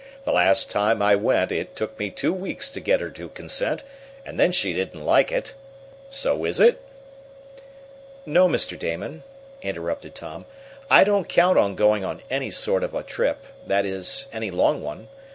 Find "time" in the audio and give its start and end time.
0.71-0.99